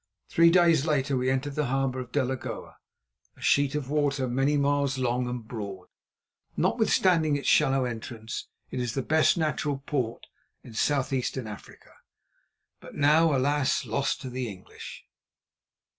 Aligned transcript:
Three 0.29 0.49
days 0.49 0.87
later 0.87 1.15
we 1.15 1.29
entered 1.29 1.53
the 1.53 1.67
harbour 1.67 1.99
of 1.99 2.11
Delagoa, 2.11 2.77
a 3.37 3.39
sheet 3.39 3.75
of 3.75 3.87
water 3.91 4.27
many 4.27 4.57
miles 4.57 4.97
long 4.97 5.27
and 5.27 5.47
broad. 5.47 5.89
Notwithstanding 6.57 7.35
its 7.35 7.47
shallow 7.47 7.85
entrance, 7.85 8.47
it 8.71 8.79
is 8.79 8.95
the 8.95 9.03
best 9.03 9.37
natural 9.37 9.77
port 9.85 10.25
in 10.63 10.73
Southeastern 10.73 11.45
Africa, 11.45 11.91
but 12.79 12.95
now, 12.95 13.37
alas! 13.37 13.85
lost 13.85 14.21
to 14.21 14.31
the 14.31 14.49
English. 14.49 15.05